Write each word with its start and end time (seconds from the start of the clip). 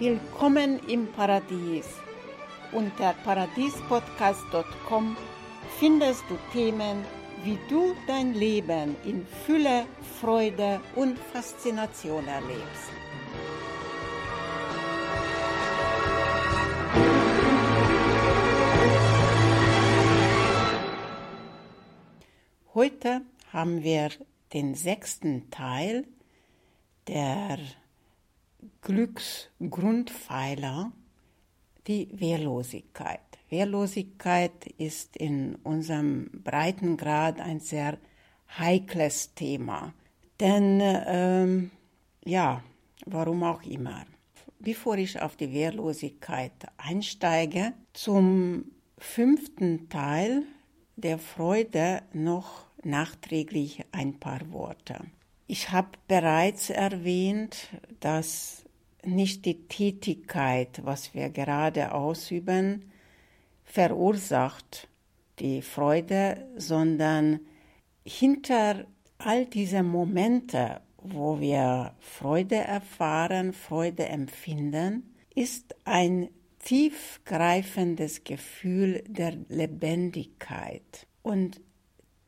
Willkommen 0.00 0.80
im 0.88 1.12
Paradies. 1.12 1.84
Unter 2.72 3.12
paradiespodcast.com 3.22 5.14
findest 5.78 6.24
du 6.30 6.38
Themen, 6.54 7.04
wie 7.44 7.58
du 7.68 7.94
dein 8.06 8.32
Leben 8.32 8.96
in 9.04 9.26
Fülle, 9.26 9.84
Freude 10.18 10.80
und 10.96 11.18
Faszination 11.18 12.26
erlebst. 12.26 12.90
Heute 22.72 23.20
haben 23.52 23.82
wir 23.82 24.08
den 24.54 24.74
sechsten 24.74 25.50
Teil 25.50 26.06
der 27.06 27.58
Glücksgrundpfeiler, 28.82 30.92
die 31.86 32.08
Wehrlosigkeit. 32.12 33.20
Wehrlosigkeit 33.48 34.66
ist 34.78 35.16
in 35.16 35.56
unserem 35.56 36.30
Breitengrad 36.32 37.40
ein 37.40 37.60
sehr 37.60 37.98
heikles 38.58 39.34
Thema. 39.34 39.92
Denn, 40.38 40.80
ähm, 40.82 41.70
ja, 42.24 42.62
warum 43.06 43.42
auch 43.42 43.62
immer. 43.62 44.04
Bevor 44.58 44.98
ich 44.98 45.20
auf 45.20 45.36
die 45.36 45.52
Wehrlosigkeit 45.52 46.52
einsteige, 46.76 47.72
zum 47.92 48.66
fünften 48.98 49.88
Teil 49.88 50.42
der 50.96 51.18
Freude 51.18 52.02
noch 52.12 52.66
nachträglich 52.82 53.84
ein 53.92 54.20
paar 54.20 54.52
Worte. 54.52 55.00
Ich 55.46 55.70
habe 55.70 55.90
bereits 56.06 56.70
erwähnt, 56.70 57.68
dass 58.00 58.64
nicht 59.04 59.44
die 59.44 59.66
Tätigkeit, 59.68 60.80
was 60.84 61.14
wir 61.14 61.30
gerade 61.30 61.92
ausüben, 61.92 62.90
verursacht 63.64 64.88
die 65.38 65.62
Freude, 65.62 66.46
sondern 66.56 67.40
hinter 68.04 68.86
all 69.18 69.46
diese 69.46 69.82
Momente, 69.82 70.80
wo 70.98 71.40
wir 71.40 71.94
Freude 72.00 72.56
erfahren, 72.56 73.52
Freude 73.52 74.06
empfinden, 74.06 75.14
ist 75.34 75.74
ein 75.84 76.28
tiefgreifendes 76.60 78.24
Gefühl 78.24 79.02
der 79.06 79.36
Lebendigkeit. 79.48 81.06
Und 81.22 81.60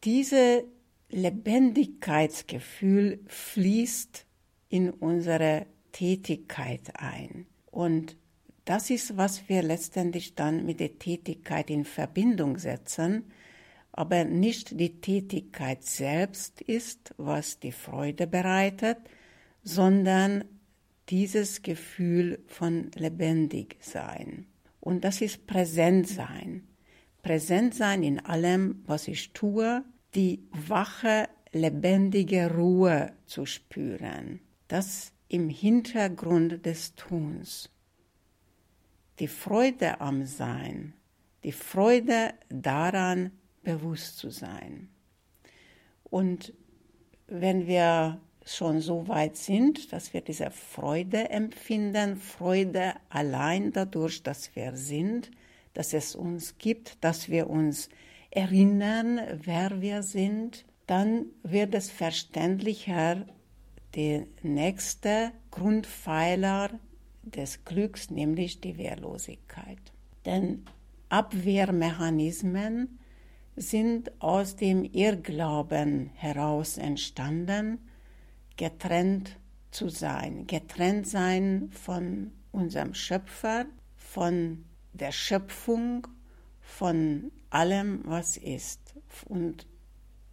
diese 0.04 0.64
Lebendigkeitsgefühl 1.10 3.20
fließt 3.26 4.26
in 4.70 4.90
unsere 4.90 5.66
Tätigkeit 5.92 6.92
ein. 6.96 7.46
Und 7.70 8.16
das 8.64 8.90
ist, 8.90 9.16
was 9.16 9.48
wir 9.48 9.62
letztendlich 9.62 10.34
dann 10.34 10.64
mit 10.64 10.80
der 10.80 10.98
Tätigkeit 10.98 11.70
in 11.70 11.84
Verbindung 11.84 12.58
setzen, 12.58 13.24
aber 13.92 14.24
nicht 14.24 14.78
die 14.78 15.00
Tätigkeit 15.00 15.84
selbst 15.84 16.60
ist, 16.62 17.14
was 17.18 17.58
die 17.58 17.72
Freude 17.72 18.26
bereitet, 18.26 18.98
sondern 19.62 20.44
dieses 21.08 21.62
Gefühl 21.62 22.42
von 22.46 22.90
lebendig 22.94 23.76
sein. 23.80 24.46
Und 24.80 25.04
das 25.04 25.20
ist 25.20 25.46
präsent 25.46 26.08
sein. 26.08 26.66
Präsent 27.22 27.74
sein 27.74 28.02
in 28.02 28.18
allem, 28.18 28.82
was 28.86 29.08
ich 29.08 29.32
tue, 29.32 29.84
die 30.14 30.42
wache, 30.50 31.28
lebendige 31.52 32.52
Ruhe 32.54 33.12
zu 33.26 33.46
spüren. 33.46 34.40
Das 34.68 35.11
im 35.32 35.48
Hintergrund 35.48 36.66
des 36.66 36.94
Tuns. 36.94 37.70
Die 39.18 39.28
Freude 39.28 40.00
am 40.00 40.26
Sein, 40.26 40.92
die 41.42 41.52
Freude 41.52 42.34
daran, 42.50 43.32
bewusst 43.62 44.18
zu 44.18 44.30
sein. 44.30 44.88
Und 46.04 46.52
wenn 47.28 47.66
wir 47.66 48.20
schon 48.44 48.80
so 48.80 49.08
weit 49.08 49.36
sind, 49.36 49.92
dass 49.92 50.12
wir 50.12 50.20
diese 50.20 50.50
Freude 50.50 51.30
empfinden, 51.30 52.16
Freude 52.16 52.92
allein 53.08 53.72
dadurch, 53.72 54.22
dass 54.22 54.54
wir 54.54 54.76
sind, 54.76 55.30
dass 55.72 55.94
es 55.94 56.14
uns 56.14 56.58
gibt, 56.58 57.02
dass 57.02 57.30
wir 57.30 57.48
uns 57.48 57.88
erinnern, 58.30 59.20
wer 59.44 59.80
wir 59.80 60.02
sind, 60.02 60.66
dann 60.86 61.26
wird 61.42 61.74
es 61.74 61.90
verständlicher, 61.90 63.24
der 63.94 64.26
nächste 64.42 65.32
Grundpfeiler 65.50 66.70
des 67.22 67.64
Glücks, 67.64 68.10
nämlich 68.10 68.60
die 68.60 68.78
Wehrlosigkeit. 68.78 69.78
Denn 70.24 70.64
Abwehrmechanismen 71.08 72.98
sind 73.54 74.10
aus 74.20 74.56
dem 74.56 74.84
Irrglauben 74.84 76.10
heraus 76.14 76.78
entstanden, 76.78 77.78
getrennt 78.56 79.38
zu 79.70 79.88
sein, 79.88 80.46
getrennt 80.46 81.06
sein 81.06 81.70
von 81.70 82.32
unserem 82.50 82.94
Schöpfer, 82.94 83.66
von 83.96 84.64
der 84.92 85.12
Schöpfung, 85.12 86.06
von 86.60 87.30
allem, 87.50 88.02
was 88.04 88.36
ist. 88.36 88.94
Und 89.26 89.66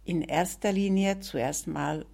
in 0.04 0.22
erster 0.22 0.72
Linie 0.72 1.20
zuerst 1.20 1.66
mal 1.66 2.06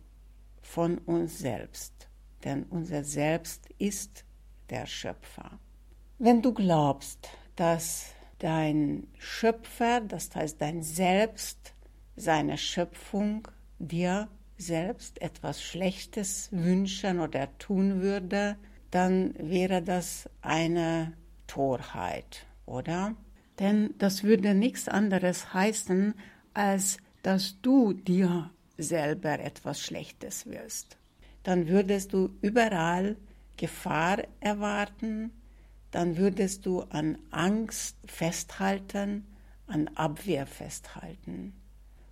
von 0.66 0.98
uns 0.98 1.38
selbst. 1.38 2.08
Denn 2.44 2.64
unser 2.64 3.04
Selbst 3.04 3.68
ist 3.78 4.24
der 4.68 4.86
Schöpfer. 4.86 5.58
Wenn 6.18 6.42
du 6.42 6.52
glaubst, 6.52 7.28
dass 7.54 8.06
dein 8.38 9.06
Schöpfer, 9.18 10.00
das 10.00 10.34
heißt 10.34 10.60
dein 10.60 10.82
Selbst, 10.82 11.74
seine 12.16 12.58
Schöpfung 12.58 13.48
dir 13.78 14.28
selbst 14.58 15.20
etwas 15.22 15.62
Schlechtes 15.62 16.48
wünschen 16.50 17.20
oder 17.20 17.56
tun 17.58 18.00
würde, 18.00 18.56
dann 18.90 19.34
wäre 19.38 19.82
das 19.82 20.28
eine 20.40 21.12
Torheit, 21.46 22.46
oder? 22.64 23.14
Denn 23.58 23.94
das 23.98 24.24
würde 24.24 24.54
nichts 24.54 24.88
anderes 24.88 25.52
heißen, 25.54 26.14
als 26.54 26.98
dass 27.22 27.60
du 27.60 27.92
dir 27.92 28.50
selber 28.78 29.38
etwas 29.38 29.80
Schlechtes 29.80 30.46
wirst. 30.46 30.96
Dann 31.42 31.68
würdest 31.68 32.12
du 32.12 32.30
überall 32.42 33.16
Gefahr 33.56 34.22
erwarten, 34.40 35.30
dann 35.90 36.16
würdest 36.16 36.66
du 36.66 36.82
an 36.82 37.18
Angst 37.30 37.96
festhalten, 38.06 39.26
an 39.66 39.88
Abwehr 39.94 40.46
festhalten. 40.46 41.54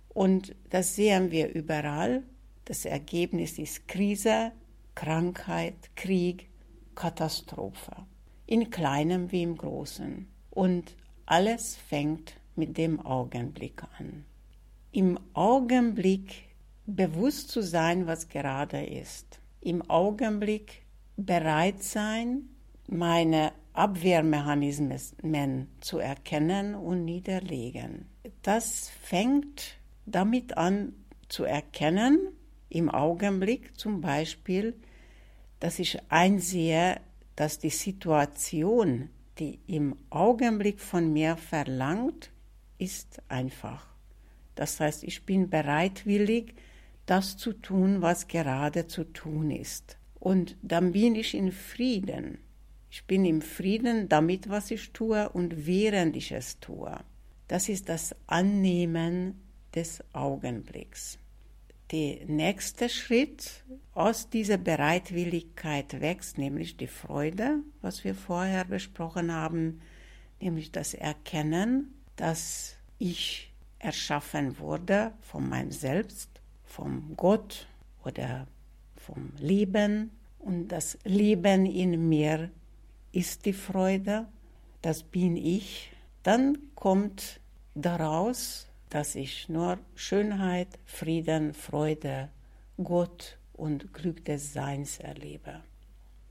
Und 0.09 0.55
das 0.69 0.95
sehen 0.95 1.31
wir 1.31 1.53
überall. 1.53 2.23
Das 2.63 2.85
Ergebnis 2.85 3.59
ist 3.59 3.87
Krise, 3.87 4.53
Krankheit, 4.95 5.75
Krieg, 5.95 6.49
Katastrophe. 6.95 8.07
In 8.47 8.69
kleinem 8.69 9.31
wie 9.31 9.43
im 9.43 9.57
großen. 9.57 10.27
Und 10.51 10.95
alles 11.25 11.75
fängt 11.75 12.37
mit 12.55 12.77
dem 12.77 13.05
Augenblick 13.05 13.83
an. 13.99 14.23
Im 14.91 15.19
Augenblick 15.33 16.44
bewusst 16.85 17.49
zu 17.49 17.61
sein, 17.61 18.07
was 18.07 18.29
gerade 18.29 18.85
ist. 18.85 19.39
Im 19.61 19.89
Augenblick 19.89 20.83
bereit 21.17 21.81
sein, 21.81 22.49
meine 22.87 23.51
Abwehrmechanismen 23.73 25.67
zu 25.81 25.99
erkennen 25.99 26.75
und 26.75 27.03
niederlegen. 27.03 28.05
Das 28.41 28.89
fängt 29.01 29.77
damit 30.05 30.57
an 30.57 30.93
zu 31.27 31.43
erkennen, 31.43 32.29
im 32.69 32.89
Augenblick 32.89 33.77
zum 33.77 34.01
Beispiel, 34.01 34.75
dass 35.59 35.79
ich 35.79 35.99
einsehe, 36.09 36.99
dass 37.35 37.59
die 37.59 37.69
Situation, 37.69 39.09
die 39.39 39.59
im 39.67 39.95
Augenblick 40.09 40.79
von 40.79 41.11
mir 41.11 41.37
verlangt, 41.37 42.31
ist 42.77 43.21
einfach. 43.29 43.87
Das 44.55 44.79
heißt, 44.79 45.03
ich 45.03 45.25
bin 45.25 45.49
bereitwillig, 45.49 46.55
das 47.05 47.37
zu 47.37 47.53
tun, 47.53 48.01
was 48.01 48.27
gerade 48.27 48.87
zu 48.87 49.03
tun 49.03 49.51
ist. 49.51 49.97
Und 50.19 50.57
dann 50.61 50.91
bin 50.91 51.15
ich 51.15 51.35
in 51.35 51.51
Frieden. 51.51 52.39
Ich 52.89 53.05
bin 53.05 53.25
im 53.25 53.41
Frieden 53.41 54.09
damit, 54.09 54.49
was 54.49 54.71
ich 54.71 54.91
tue 54.91 55.29
und 55.29 55.67
während 55.67 56.15
ich 56.15 56.31
es 56.31 56.59
tue. 56.59 56.97
Das 57.47 57.69
ist 57.69 57.89
das 57.89 58.15
Annehmen 58.25 59.41
des 59.75 60.03
Augenblicks. 60.13 61.19
Der 61.91 62.25
nächste 62.25 62.89
Schritt 62.89 63.63
aus 63.93 64.29
dieser 64.29 64.57
Bereitwilligkeit 64.57 66.01
wächst 66.01 66.39
nämlich 66.39 66.77
die 66.77 66.87
Freude, 66.87 67.59
was 67.81 68.03
wir 68.03 68.15
vorher 68.15 68.65
besprochen 68.65 69.31
haben, 69.31 69.81
nämlich 70.41 70.71
das 70.71 70.95
Erkennen, 70.95 71.93
dass 72.15 72.77
ich 72.97 73.53
erschaffen 73.77 74.57
wurde 74.57 75.13
von 75.21 75.47
meinem 75.47 75.71
Selbst, 75.71 76.41
vom 76.65 77.15
Gott 77.15 77.67
oder 78.03 78.47
vom 78.95 79.31
Leben 79.37 80.11
und 80.39 80.67
das 80.67 80.97
Leben 81.03 81.65
in 81.65 82.07
mir 82.09 82.49
ist 83.11 83.45
die 83.45 83.53
Freude, 83.53 84.27
das 84.81 85.03
bin 85.03 85.37
ich, 85.37 85.91
dann 86.23 86.57
kommt 86.75 87.39
daraus, 87.73 88.67
dass 88.89 89.15
ich 89.15 89.49
nur 89.49 89.79
Schönheit, 89.95 90.67
Frieden, 90.85 91.53
Freude, 91.53 92.29
Gott 92.83 93.37
und 93.53 93.93
Glück 93.93 94.25
des 94.25 94.53
Seins 94.53 94.99
erlebe. 94.99 95.61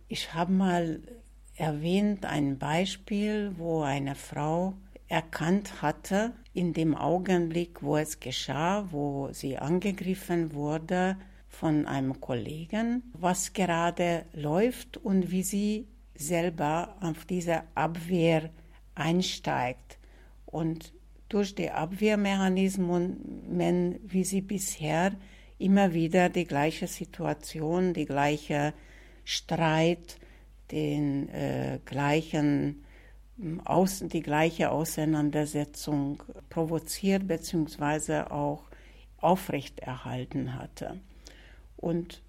Ich 0.08 0.34
habe 0.34 0.52
mal 0.52 1.00
erwähnt 1.56 2.24
ein 2.26 2.58
Beispiel, 2.58 3.54
wo 3.56 3.82
eine 3.82 4.14
Frau 4.14 4.74
erkannt 5.08 5.82
hatte, 5.82 6.32
in 6.52 6.72
dem 6.72 6.94
Augenblick, 6.94 7.82
wo 7.82 7.96
es 7.96 8.20
geschah, 8.20 8.86
wo 8.90 9.28
sie 9.32 9.58
angegriffen 9.58 10.54
wurde 10.54 11.16
von 11.48 11.86
einem 11.86 12.20
Kollegen, 12.20 13.02
was 13.12 13.52
gerade 13.52 14.24
läuft 14.32 14.96
und 14.96 15.30
wie 15.30 15.42
sie 15.42 15.88
selber 16.14 16.96
auf 17.00 17.24
diese 17.24 17.62
Abwehr 17.74 18.50
einsteigt. 18.94 19.98
Und 20.46 20.92
durch 21.28 21.54
die 21.54 21.70
Abwehrmechanismen, 21.70 24.00
wie 24.04 24.24
sie 24.24 24.40
bisher 24.40 25.12
immer 25.58 25.94
wieder 25.94 26.28
die 26.28 26.44
gleiche 26.44 26.86
Situation, 26.86 27.94
die 27.94 28.06
gleiche 28.06 28.74
Streit, 29.24 30.18
den 30.70 31.28
äh, 31.30 31.78
gleichen 31.84 32.83
aus, 33.64 34.02
die 34.06 34.22
gleiche 34.22 34.70
Auseinandersetzung 34.70 36.22
provoziert 36.50 37.26
bzw. 37.26 38.30
auch 38.30 38.64
aufrechterhalten 39.18 40.54
hatte. 40.54 41.00
Und 41.76 42.22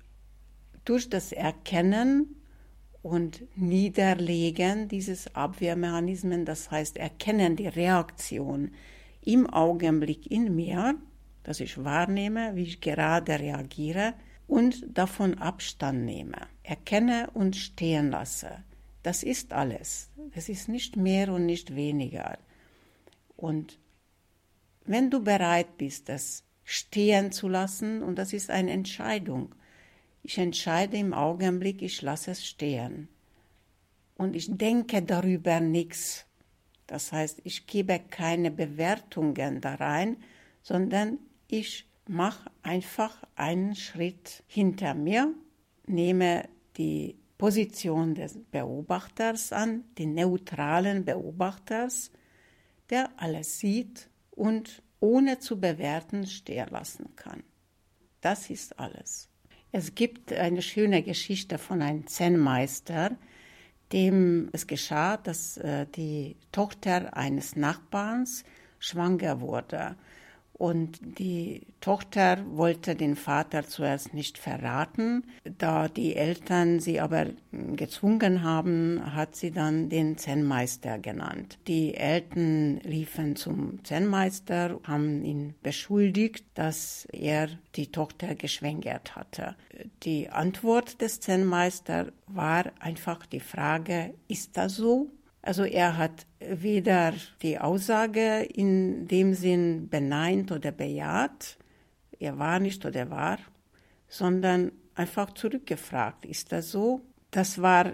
durch 0.86 1.10
das 1.10 1.32
Erkennen 1.32 2.36
und 3.02 3.44
Niederlegen 3.56 4.88
dieses 4.88 5.34
Abwehrmechanismen, 5.36 6.46
das 6.46 6.72
heißt 6.72 6.98
Erkennen 6.98 7.56
die 7.56 7.68
Reaktion 7.68 8.72
im 9.22 9.48
Augenblick 9.48 10.30
in 10.32 10.56
mir, 10.56 10.96
dass 11.44 11.60
ich 11.60 11.84
wahrnehme, 11.84 12.56
wie 12.56 12.64
ich 12.64 12.82
gerade 12.82 13.40
reagiere 13.40 14.14
und 14.48 14.86
davon 14.98 15.38
Abstand 15.38 16.06
nehme, 16.06 16.38
erkenne 16.64 17.30
und 17.34 17.56
stehen 17.56 18.10
lasse 18.10 18.64
das 19.06 19.22
ist 19.22 19.54
alles. 19.54 20.10
Das 20.34 20.50
ist 20.50 20.68
nicht 20.68 20.98
mehr 20.98 21.32
und 21.32 21.46
nicht 21.46 21.76
weniger. 21.76 22.40
Und 23.38 23.78
wenn 24.86 25.12
du 25.12 25.24
bereit 25.24 25.78
bist, 25.78 26.10
das 26.10 26.44
stehen 26.64 27.32
zu 27.32 27.48
lassen, 27.48 28.02
und 28.02 28.16
das 28.16 28.34
ist 28.34 28.50
eine 28.50 28.72
Entscheidung, 28.72 29.54
ich 30.24 30.40
entscheide 30.40 30.98
im 30.98 31.14
Augenblick, 31.14 31.84
ich 31.84 32.02
lasse 32.02 32.32
es 32.32 32.44
stehen. 32.44 33.08
Und 34.16 34.36
ich 34.36 34.48
denke 34.50 35.04
darüber 35.04 35.60
nichts. 35.60 36.26
Das 36.88 37.12
heißt, 37.12 37.42
ich 37.44 37.68
gebe 37.68 38.00
keine 38.00 38.50
Bewertungen 38.50 39.62
da 39.62 39.76
rein, 39.76 40.18
sondern 40.64 41.20
ich 41.48 41.88
mache 42.08 42.50
einfach 42.64 43.22
einen 43.36 43.76
Schritt 43.76 44.44
hinter 44.48 44.96
mir, 44.96 45.32
nehme 45.86 46.50
die 46.78 47.18
Position 47.38 48.16
des 48.16 48.38
Beobachters 48.52 49.52
an, 49.52 49.84
den 49.98 50.14
neutralen 50.14 51.04
Beobachters, 51.04 52.12
der 52.90 53.10
alles 53.18 53.60
sieht 53.60 54.10
und 54.32 54.82
ohne 55.00 55.40
zu 55.40 55.60
bewerten 55.60 56.28
stehen 56.28 56.70
lassen 56.70 57.16
kann. 57.16 57.44
Das 58.22 58.50
ist 58.50 58.80
alles. 58.80 59.30
Es 59.72 59.94
gibt 59.94 60.32
eine 60.32 60.62
schöne 60.62 61.04
Geschichte 61.04 61.58
von 61.58 61.82
einem 61.82 62.08
Zen-Meister, 62.08 63.18
dem 63.92 64.50
es 64.54 64.68
geschah, 64.68 65.18
dass 65.18 65.58
äh, 65.58 65.86
die 65.88 66.38
Tochter 66.52 67.16
eines 67.16 67.56
Nachbarns 67.56 68.44
schwanger 68.80 69.42
wurde 69.42 69.98
und 70.58 71.00
die 71.20 71.68
Tochter 71.82 72.38
wollte 72.56 72.96
den 72.96 73.18
Vater 73.18 73.68
zuerst 73.68 74.14
nicht 74.14 74.38
verraten. 74.38 75.26
Da 75.58 75.90
die 75.90 76.16
Eltern 76.16 76.80
sie 76.80 77.02
aber 77.02 77.28
gezwungen 77.76 78.42
haben, 78.42 79.02
hat 79.14 79.36
sie 79.36 79.52
dann 79.52 79.90
den 79.90 80.18
Zen-Meister 80.18 80.98
genannt. 81.00 81.60
Die 81.68 81.96
Eltern 81.96 82.80
liefen 82.84 83.36
zum 83.36 83.84
Zen-Meister, 83.84 84.80
haben 84.84 85.26
ihn 85.26 85.56
beschuldigt, 85.62 86.46
dass 86.54 87.06
er 87.12 87.50
die 87.76 87.92
Tochter 87.92 88.36
geschwängert 88.36 89.18
hatte. 89.18 89.56
Die 90.04 90.30
Antwort 90.30 91.02
des 91.02 91.20
Zen-Meisters 91.20 92.14
war 92.28 92.72
einfach 92.80 93.26
die 93.26 93.42
Frage, 93.42 94.14
ist 94.30 94.56
das 94.56 94.78
so? 94.78 95.10
Also 95.46 95.64
er 95.64 95.96
hat 95.96 96.26
weder 96.40 97.14
die 97.44 97.60
Aussage 97.60 98.42
in 98.42 99.08
dem 99.08 99.36
Sinn 99.36 99.90
beneint 99.90 100.52
oder 100.52 100.72
bejaht, 100.72 101.58
er 102.20 102.40
war 102.40 102.60
nicht 102.60 102.84
oder 102.84 103.12
war, 103.12 103.38
sondern 104.08 104.72
einfach 104.96 105.36
zurückgefragt, 105.36 106.26
ist 106.26 106.52
das 106.52 106.72
so? 106.72 107.02
Das 107.30 107.62
war 107.62 107.94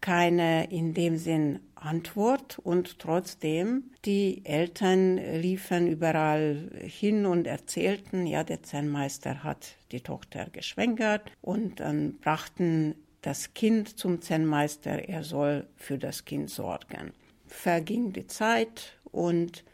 keine 0.00 0.72
in 0.72 0.92
dem 0.92 1.16
Sinn 1.18 1.60
Antwort 1.76 2.58
und 2.58 2.98
trotzdem 2.98 3.92
die 4.04 4.44
Eltern 4.44 5.18
liefen 5.40 5.86
überall 5.86 6.68
hin 6.82 7.26
und 7.26 7.46
erzählten, 7.46 8.26
ja, 8.26 8.42
der 8.42 8.64
Zen-Meister 8.64 9.44
hat 9.44 9.76
die 9.92 10.00
Tochter 10.00 10.48
geschwängert 10.50 11.30
und 11.42 11.78
dann 11.78 12.18
brachten 12.18 12.96
das 13.28 13.52
Kind 13.52 13.98
zum 13.98 14.22
Zen-Meister, 14.22 15.06
er 15.06 15.22
soll 15.22 15.66
für 15.76 15.98
das 15.98 16.24
Kind 16.24 16.48
sorgen. 16.48 17.12
Verging 17.46 18.14
die 18.14 18.26
Zeit 18.26 18.98
und 19.04 19.64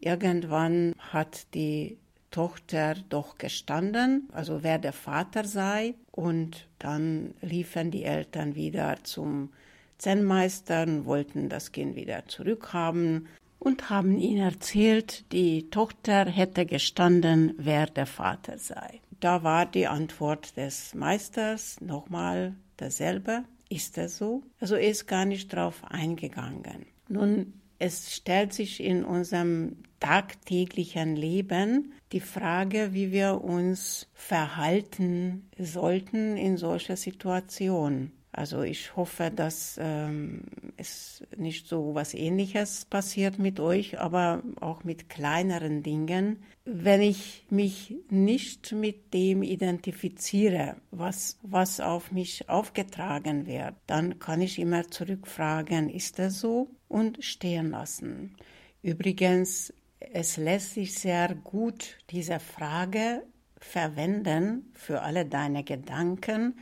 irgendwann 0.00 0.94
hat 0.98 1.52
die 1.52 1.98
Tochter 2.30 2.94
doch 3.10 3.36
gestanden, 3.36 4.30
also 4.32 4.62
wer 4.62 4.78
der 4.78 4.94
Vater 4.94 5.44
sei, 5.44 5.94
und 6.10 6.68
dann 6.78 7.34
liefen 7.42 7.90
die 7.90 8.04
Eltern 8.04 8.54
wieder 8.54 8.96
zum 9.04 9.52
Zen-Meister 9.98 11.04
wollten 11.04 11.50
das 11.50 11.70
Kind 11.70 11.94
wieder 11.94 12.26
zurückhaben 12.28 13.28
und 13.58 13.90
haben 13.90 14.18
ihn 14.18 14.38
erzählt, 14.38 15.30
die 15.32 15.68
Tochter 15.68 16.24
hätte 16.24 16.64
gestanden, 16.64 17.52
wer 17.58 17.84
der 17.84 18.06
Vater 18.06 18.56
sei. 18.56 19.00
Da 19.20 19.44
war 19.44 19.66
die 19.66 19.86
Antwort 19.86 20.56
des 20.56 20.94
Meisters 20.94 21.78
nochmal 21.82 22.56
dasselbe. 22.82 23.44
Ist 23.68 23.96
das 23.96 24.18
so? 24.18 24.42
Also 24.60 24.74
er 24.74 24.88
ist 24.88 25.06
gar 25.06 25.24
nicht 25.24 25.52
darauf 25.52 25.82
eingegangen. 25.84 26.86
Nun, 27.08 27.54
es 27.78 28.14
stellt 28.14 28.52
sich 28.52 28.82
in 28.82 29.04
unserem 29.04 29.76
tagtäglichen 29.98 31.16
Leben 31.16 31.94
die 32.12 32.20
Frage, 32.20 32.90
wie 32.92 33.12
wir 33.12 33.42
uns 33.42 34.08
verhalten 34.12 35.48
sollten 35.58 36.36
in 36.36 36.56
solcher 36.56 36.96
Situation. 36.96 38.12
Also 38.34 38.62
ich 38.62 38.96
hoffe, 38.96 39.30
dass 39.30 39.78
ähm, 39.78 40.44
es 40.78 41.22
nicht 41.36 41.68
so 41.68 41.94
was 41.94 42.14
Ähnliches 42.14 42.86
passiert 42.86 43.38
mit 43.38 43.60
euch, 43.60 44.00
aber 44.00 44.42
auch 44.58 44.84
mit 44.84 45.10
kleineren 45.10 45.82
Dingen. 45.82 46.42
Wenn 46.64 47.02
ich 47.02 47.44
mich 47.50 47.94
nicht 48.08 48.72
mit 48.72 49.12
dem 49.12 49.42
identifiziere, 49.42 50.76
was, 50.90 51.38
was 51.42 51.80
auf 51.80 52.10
mich 52.10 52.48
aufgetragen 52.48 53.46
wird, 53.46 53.74
dann 53.86 54.18
kann 54.18 54.40
ich 54.40 54.58
immer 54.58 54.90
zurückfragen, 54.90 55.90
ist 55.90 56.18
das 56.18 56.40
so? 56.40 56.70
Und 56.88 57.22
stehen 57.22 57.70
lassen. 57.70 58.34
Übrigens, 58.80 59.74
es 60.00 60.38
lässt 60.38 60.74
sich 60.74 60.94
sehr 60.98 61.34
gut 61.34 61.98
diese 62.10 62.40
Frage 62.40 63.24
verwenden 63.58 64.72
für 64.74 65.02
alle 65.02 65.26
deine 65.26 65.64
Gedanken, 65.64 66.58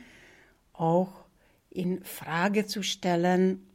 auch 0.73 1.20
in 1.71 2.03
Frage 2.03 2.67
zu 2.67 2.83
stellen 2.83 3.65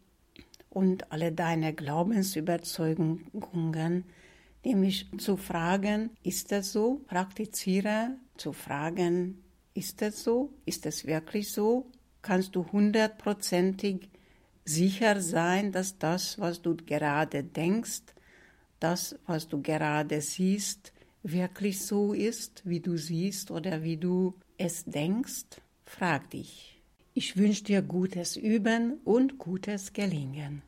und 0.71 1.11
alle 1.11 1.33
deine 1.33 1.75
Glaubensüberzeugungen, 1.75 4.05
nämlich 4.65 5.09
zu 5.19 5.37
fragen, 5.37 6.11
ist 6.23 6.53
das 6.53 6.73
so? 6.73 7.01
Praktiziere 7.07 8.17
zu 8.37 8.53
fragen, 8.53 9.43
ist 9.75 10.03
das 10.03 10.23
so? 10.23 10.53
Ist 10.65 10.87
es 10.87 11.07
wirklich 11.07 11.51
so? 11.51 11.87
Kannst 12.23 12.55
du 12.57 12.71
hundertprozentig 12.71 14.09
sicher 14.65 15.21
sein, 15.21 15.73
dass 15.73 15.99
das, 15.99 16.39
was 16.39 16.61
du 16.61 16.77
gerade 16.77 17.43
denkst, 17.43 18.03
das, 18.81 19.19
was 19.27 19.49
du 19.49 19.63
gerade 19.63 20.21
siehst, 20.21 20.93
wirklich 21.23 21.81
so 21.81 22.13
ist, 22.13 22.63
wie 22.65 22.81
du 22.81 22.97
siehst 22.97 23.51
oder 23.51 23.83
wie 23.83 23.97
du 23.97 24.35
es 24.59 24.85
denkst? 24.85 25.47
Frag 25.85 26.31
dich. 26.31 26.76
Ich 27.19 27.39
wünsche 27.39 27.65
dir 27.65 27.81
gutes 27.81 28.37
Üben 28.37 28.99
und 29.03 29.39
gutes 29.39 29.95
Gelingen. 29.95 30.61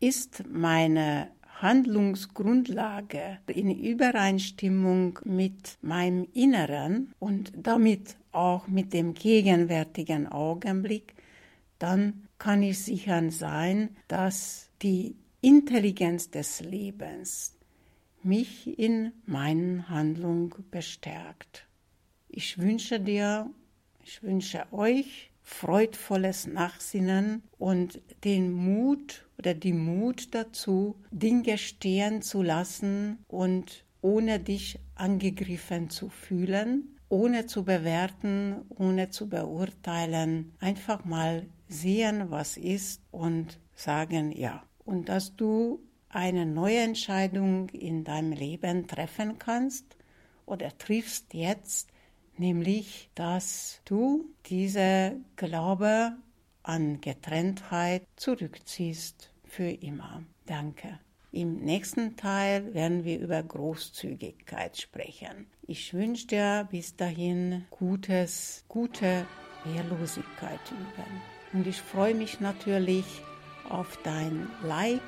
Ist 0.00 0.44
meine 0.50 1.28
Handlungsgrundlage 1.60 3.40
in 3.48 3.70
Übereinstimmung 3.78 5.18
mit 5.26 5.76
meinem 5.82 6.28
Inneren 6.32 7.12
und 7.18 7.52
damit 7.54 8.16
auch 8.32 8.68
mit 8.68 8.94
dem 8.94 9.12
gegenwärtigen 9.12 10.26
Augenblick, 10.26 11.14
dann 11.78 12.26
kann 12.38 12.62
ich 12.62 12.78
sicher 12.78 13.30
sein, 13.30 13.94
dass 14.08 14.70
die 14.80 15.14
Intelligenz 15.42 16.30
des 16.30 16.62
Lebens 16.62 17.54
mich 18.22 18.78
in 18.78 19.12
meinen 19.26 19.90
Handlungen 19.90 20.54
bestärkt. 20.70 21.66
Ich 22.30 22.56
wünsche 22.56 22.98
dir, 22.98 23.50
ich 24.02 24.22
wünsche 24.22 24.64
euch 24.72 25.30
freudvolles 25.46 26.48
Nachsinnen 26.48 27.44
und 27.56 28.02
den 28.24 28.52
Mut 28.52 29.26
oder 29.38 29.54
die 29.54 29.72
Mut 29.72 30.34
dazu, 30.34 30.96
Dinge 31.12 31.56
stehen 31.56 32.20
zu 32.20 32.42
lassen 32.42 33.24
und 33.28 33.84
ohne 34.02 34.40
dich 34.40 34.80
angegriffen 34.96 35.88
zu 35.88 36.08
fühlen, 36.08 36.98
ohne 37.08 37.46
zu 37.46 37.64
bewerten, 37.64 38.56
ohne 38.70 39.10
zu 39.10 39.28
beurteilen, 39.28 40.52
einfach 40.58 41.04
mal 41.04 41.46
sehen, 41.68 42.30
was 42.30 42.56
ist 42.56 43.00
und 43.12 43.60
sagen 43.76 44.32
ja. 44.32 44.64
Und 44.84 45.08
dass 45.08 45.36
du 45.36 45.80
eine 46.08 46.44
neue 46.44 46.80
Entscheidung 46.80 47.68
in 47.68 48.02
deinem 48.02 48.32
Leben 48.32 48.88
treffen 48.88 49.38
kannst 49.38 49.96
oder 50.44 50.76
triffst 50.76 51.34
jetzt, 51.34 51.88
nämlich 52.38 53.10
dass 53.14 53.80
du 53.84 54.26
diese 54.46 55.16
Glaube 55.36 56.16
an 56.62 57.00
Getrenntheit 57.00 58.06
zurückziehst 58.16 59.30
für 59.44 59.70
immer. 59.70 60.22
Danke. 60.46 60.98
Im 61.32 61.56
nächsten 61.56 62.16
Teil 62.16 62.72
werden 62.72 63.04
wir 63.04 63.18
über 63.20 63.42
Großzügigkeit 63.42 64.76
sprechen. 64.80 65.46
Ich 65.66 65.92
wünsche 65.92 66.26
dir 66.28 66.68
bis 66.70 66.96
dahin 66.96 67.66
gutes, 67.70 68.64
gute 68.68 69.26
Wehrlosigkeit 69.64 70.60
üben. 70.70 71.22
Und 71.52 71.66
ich 71.66 71.80
freue 71.80 72.14
mich 72.14 72.40
natürlich 72.40 73.04
auf 73.68 73.98
dein 74.02 74.48
Like, 74.62 75.00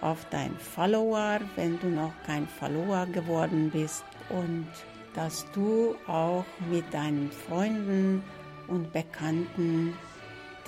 auf 0.00 0.26
dein 0.30 0.56
Follower, 0.58 1.40
wenn 1.56 1.78
du 1.78 1.88
noch 1.88 2.12
kein 2.26 2.48
Follower 2.48 3.06
geworden 3.06 3.70
bist 3.70 4.04
und 4.30 4.66
dass 5.14 5.46
du 5.52 5.96
auch 6.06 6.44
mit 6.70 6.92
deinen 6.92 7.30
Freunden 7.30 8.22
und 8.68 8.92
Bekannten 8.92 9.96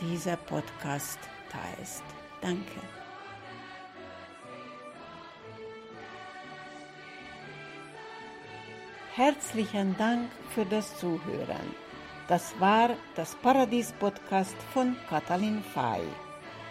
dieser 0.00 0.36
Podcast 0.36 1.18
teilst. 1.50 2.02
Danke. 2.40 2.80
Herzlichen 9.14 9.96
Dank 9.96 10.28
für 10.50 10.64
das 10.64 10.98
Zuhören. 10.98 11.74
Das 12.26 12.58
war 12.58 12.90
das 13.14 13.36
Paradies-Podcast 13.36 14.56
von 14.72 14.96
Katalin 15.08 15.62
Fay. 15.62 16.02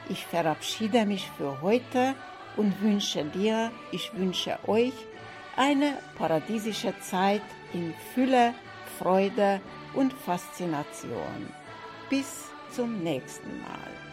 Ich 0.10 0.25
verabschiede 0.25 1.06
mich 1.06 1.30
für 1.38 1.62
heute 1.62 2.15
und 2.58 2.82
wünsche 2.82 3.24
dir, 3.24 3.72
ich 3.92 4.13
wünsche 4.13 4.58
euch 4.68 4.94
eine 5.55 5.98
paradiesische 6.17 6.93
Zeit 7.00 7.41
in 7.74 7.93
Fülle, 8.13 8.53
Freude 9.00 9.62
und 9.93 10.13
Faszination. 10.13 11.50
Bis 12.10 12.45
zum 12.72 13.03
nächsten 13.03 13.62
Mal. 13.62 14.12